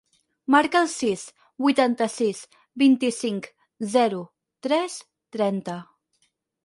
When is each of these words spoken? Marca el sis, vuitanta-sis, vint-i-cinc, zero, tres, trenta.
Marca 0.53 0.79
el 0.83 0.87
sis, 0.93 1.25
vuitanta-sis, 1.65 2.41
vint-i-cinc, 2.83 3.51
zero, 3.97 4.23
tres, 4.69 4.97
trenta. 5.37 5.77